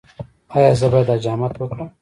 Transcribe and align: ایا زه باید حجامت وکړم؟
ایا 0.55 0.71
زه 0.79 0.87
باید 0.91 1.09
حجامت 1.15 1.53
وکړم؟ 1.57 1.87